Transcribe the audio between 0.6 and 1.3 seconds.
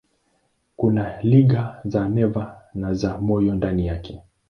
Kuna